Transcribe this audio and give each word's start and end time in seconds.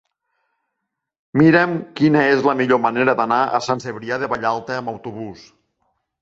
Mira'm 1.41 1.75
quina 1.99 2.23
és 2.29 2.41
la 2.47 2.55
millor 2.61 2.81
manera 2.87 3.15
d'anar 3.21 3.43
a 3.59 3.61
Sant 3.67 3.85
Cebrià 3.85 4.19
de 4.25 4.31
Vallalta 4.33 4.79
amb 4.81 4.95
autobús. 4.95 5.47